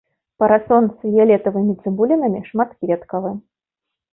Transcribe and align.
Парасон 0.43 0.87
з 0.93 0.95
фіялетавымі 1.01 1.73
цыбулінамі, 1.81 2.41
шматкветкавы. 2.49 3.31